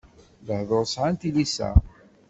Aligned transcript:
Lehduṛ 0.47 0.83
sɛan 0.93 1.15
tilisa. 1.21 1.69